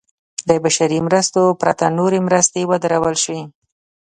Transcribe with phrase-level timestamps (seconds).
[0.49, 3.39] د بشري مرستو پرته نورې مرستې ودرول شي.